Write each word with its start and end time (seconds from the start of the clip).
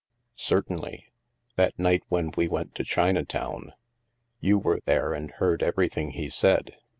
''"Certainly. 0.35 1.11
That 1.57 1.77
night 1.77 2.01
when 2.09 2.31
we 2.35 2.47
went 2.47 2.73
to 2.73 2.83
China 2.83 3.23
town. 3.23 3.73
You 4.39 4.57
were 4.57 4.79
there 4.85 5.13
and 5.13 5.29
heard 5.29 5.61
everything 5.61 6.13
he 6.13 6.31
Baid. 6.41 6.75